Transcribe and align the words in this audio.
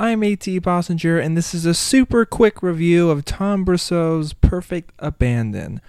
I'm 0.00 0.22
AT 0.22 0.46
Bossinger, 0.62 1.22
and 1.22 1.36
this 1.36 1.52
is 1.52 1.66
a 1.66 1.74
super 1.74 2.24
quick 2.24 2.62
review 2.62 3.10
of 3.10 3.26
Tom 3.26 3.66
Brousseau's 3.66 4.32
Perfect 4.32 4.92
Abandon. 4.98 5.82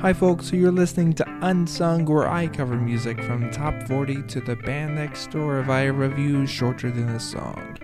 Hi, 0.00 0.14
folks, 0.14 0.48
so 0.48 0.56
you're 0.56 0.72
listening 0.72 1.12
to 1.12 1.38
Unsung, 1.42 2.06
where 2.06 2.26
I 2.26 2.46
cover 2.46 2.76
music 2.76 3.22
from 3.22 3.50
top 3.50 3.82
40 3.82 4.22
to 4.22 4.40
the 4.40 4.56
band 4.56 4.94
next 4.94 5.30
door 5.30 5.60
via 5.60 5.92
reviews 5.92 6.48
shorter 6.48 6.90
than 6.90 7.10
a 7.10 7.20
song. 7.20 7.76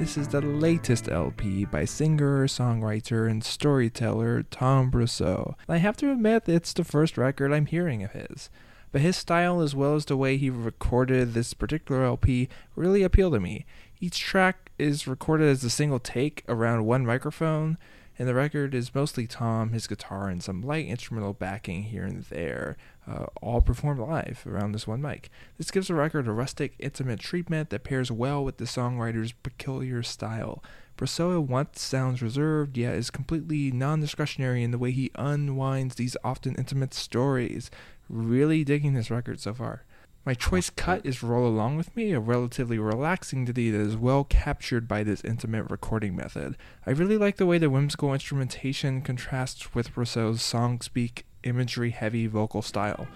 This 0.00 0.16
is 0.16 0.26
the 0.26 0.40
latest 0.40 1.08
LP 1.08 1.64
by 1.64 1.84
singer, 1.84 2.48
songwriter, 2.48 3.30
and 3.30 3.44
storyteller 3.44 4.42
Tom 4.42 4.90
Brousseau. 4.90 5.54
I 5.68 5.76
have 5.76 5.96
to 5.98 6.10
admit, 6.10 6.48
it's 6.48 6.72
the 6.72 6.82
first 6.82 7.16
record 7.16 7.52
I'm 7.52 7.66
hearing 7.66 8.02
of 8.02 8.10
his. 8.10 8.50
But 8.92 9.02
his 9.02 9.16
style, 9.16 9.60
as 9.60 9.74
well 9.74 9.94
as 9.94 10.04
the 10.04 10.16
way 10.16 10.36
he 10.36 10.50
recorded 10.50 11.32
this 11.32 11.54
particular 11.54 12.04
LP, 12.04 12.48
really 12.74 13.02
appeal 13.02 13.30
to 13.30 13.40
me. 13.40 13.64
Each 14.00 14.18
track 14.18 14.70
is 14.78 15.06
recorded 15.06 15.48
as 15.48 15.62
a 15.62 15.70
single 15.70 16.00
take 16.00 16.44
around 16.48 16.86
one 16.86 17.06
microphone, 17.06 17.78
and 18.20 18.28
the 18.28 18.34
record 18.34 18.74
is 18.74 18.94
mostly 18.94 19.26
Tom, 19.26 19.72
his 19.72 19.86
guitar, 19.86 20.28
and 20.28 20.42
some 20.42 20.60
light 20.60 20.84
instrumental 20.84 21.32
backing 21.32 21.84
here 21.84 22.04
and 22.04 22.22
there, 22.24 22.76
uh, 23.08 23.24
all 23.40 23.62
performed 23.62 23.98
live 23.98 24.44
around 24.46 24.72
this 24.72 24.86
one 24.86 25.00
mic. 25.00 25.30
This 25.56 25.70
gives 25.70 25.88
the 25.88 25.94
record 25.94 26.28
a 26.28 26.32
rustic, 26.32 26.74
intimate 26.78 27.20
treatment 27.20 27.70
that 27.70 27.82
pairs 27.82 28.12
well 28.12 28.44
with 28.44 28.58
the 28.58 28.66
songwriter's 28.66 29.32
peculiar 29.32 30.02
style. 30.02 30.62
At 31.00 31.18
once 31.18 31.80
sounds 31.80 32.20
reserved, 32.20 32.76
yet 32.76 32.94
is 32.94 33.08
completely 33.08 33.70
non 33.70 34.00
discretionary 34.00 34.62
in 34.62 34.70
the 34.70 34.76
way 34.76 34.90
he 34.90 35.10
unwinds 35.14 35.94
these 35.94 36.14
often 36.22 36.54
intimate 36.56 36.92
stories. 36.92 37.70
Really 38.10 38.64
digging 38.64 38.92
this 38.92 39.10
record 39.10 39.40
so 39.40 39.54
far. 39.54 39.84
My 40.22 40.34
choice 40.34 40.68
cut 40.68 41.06
is 41.06 41.22
Roll 41.22 41.46
Along 41.48 41.78
With 41.78 41.96
Me, 41.96 42.12
a 42.12 42.20
relatively 42.20 42.78
relaxing 42.78 43.46
ditty 43.46 43.70
that 43.70 43.80
is 43.80 43.96
well 43.96 44.24
captured 44.24 44.86
by 44.86 45.02
this 45.02 45.24
intimate 45.24 45.70
recording 45.70 46.14
method. 46.14 46.58
I 46.86 46.90
really 46.90 47.16
like 47.16 47.38
the 47.38 47.46
way 47.46 47.56
the 47.56 47.70
whimsical 47.70 48.12
instrumentation 48.12 49.00
contrasts 49.00 49.74
with 49.74 49.94
Brousseau's 49.94 50.42
song 50.42 50.82
speak, 50.82 51.24
imagery 51.42 51.88
heavy 51.88 52.26
vocal 52.26 52.60
style. 52.60 53.08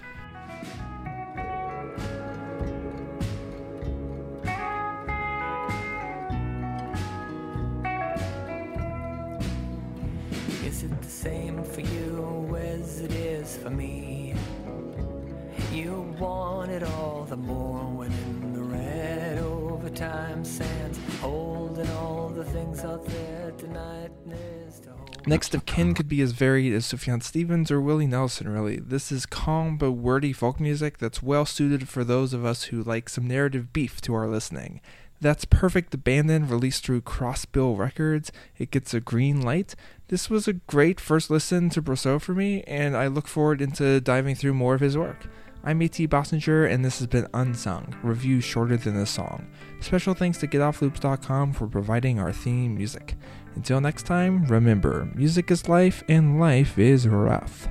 Is 10.65 10.85
it 10.85 11.03
the 11.03 11.11
same 11.11 11.63
for 11.63 11.83
you 11.83 12.57
as 12.57 13.03
it 13.03 13.13
is 13.13 13.59
for 13.59 13.69
me? 13.69 14.14
Want 16.19 16.71
it 16.71 16.83
all 16.83 17.27
the 17.29 17.37
more 17.37 17.85
when 17.87 18.13
in 18.13 18.53
the 18.53 18.63
red 18.63 19.39
overtime 19.39 20.45
sands, 20.45 20.99
holding 21.21 21.89
all 21.91 22.29
the 22.29 22.45
things 22.45 22.85
out 22.85 23.05
there 23.07 23.53
tonight. 23.59 24.11
Next 25.27 25.55
of 25.55 25.65
kin 25.65 25.95
could 25.95 26.09
be 26.09 26.21
as 26.21 26.33
varied 26.33 26.75
as 26.75 26.85
Sufjan 26.85 27.23
Stevens 27.23 27.71
or 27.71 27.81
Willie 27.81 28.07
Nelson, 28.07 28.47
really. 28.49 28.77
This 28.77 29.11
is 29.11 29.25
calm 29.25 29.79
but 29.79 29.93
wordy 29.93 30.35
folk 30.35 30.61
music 30.61 30.99
that's 30.99 31.23
well 31.23 31.47
suited 31.47 31.89
for 31.89 32.05
those 32.05 32.35
of 32.35 32.45
us 32.45 32.65
who 32.65 32.83
like 32.83 33.09
some 33.09 33.27
narrative 33.27 33.73
beef 33.73 34.03
to 34.03 34.15
our 34.15 34.29
listening. 34.29 34.83
That's 35.23 35.47
Perfect 35.47 35.95
Abandon, 35.95 36.47
released 36.47 36.85
through 36.85 37.01
Crossbill 37.03 37.79
Records. 37.79 38.31
It 38.59 38.71
gets 38.71 38.93
a 38.93 39.01
green 39.01 39.41
light. 39.41 39.75
This 40.09 40.29
was 40.29 40.47
a 40.47 40.53
great 40.53 41.01
first 41.01 41.31
listen 41.31 41.71
to 41.71 41.81
Brousseau 41.81 42.21
for 42.21 42.35
me, 42.35 42.63
and 42.67 42.95
I 42.95 43.07
look 43.07 43.27
forward 43.27 43.63
into 43.63 44.03
diving 44.03 44.35
through 44.35 44.55
more 44.55 44.75
of 44.75 44.83
his 44.83 44.99
work. 44.99 45.27
I'm 45.67 45.81
AT 45.81 45.93
Bossinger, 45.93 46.71
and 46.71 46.85
this 46.85 46.99
has 46.99 47.07
been 47.07 47.27
Unsung, 47.33 47.95
review 48.03 48.43
shorter 48.43 48.77
than 48.77 48.97
a 48.97 49.07
song. 49.07 49.47
Special 49.81 50.13
thanks 50.13 50.37
to 50.39 50.47
GetOffLoops.com 50.47 51.55
for 51.55 51.67
providing 51.67 52.21
our 52.21 52.35
theme 52.35 52.77
music. 52.77 53.15
Until 53.55 53.81
next 53.81 54.03
time, 54.03 54.45
remember, 54.45 55.11
music 55.15 55.51
is 55.51 55.67
life, 55.67 56.05
and 56.07 56.39
life 56.39 56.79
is 56.79 57.09
rough. 57.09 57.67